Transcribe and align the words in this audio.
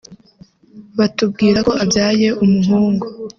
batubwira 0.97 1.59
ko 1.67 1.71
abyaye 1.83 2.27
umuhungu 2.43 3.05